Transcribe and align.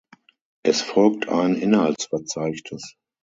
Es 0.63 0.81
folgt 0.81 1.29
ein 1.29 1.53
Inhaltsverzeichnis. 1.55 2.95